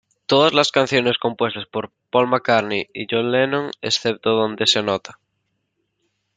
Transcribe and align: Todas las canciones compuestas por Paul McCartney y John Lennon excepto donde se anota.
Todas 0.25 0.51
las 0.55 0.71
canciones 0.71 1.19
compuestas 1.19 1.67
por 1.67 1.91
Paul 2.09 2.27
McCartney 2.27 2.89
y 2.91 3.05
John 3.07 3.31
Lennon 3.31 3.69
excepto 3.83 4.31
donde 4.31 4.65
se 4.65 4.79
anota. 4.79 5.19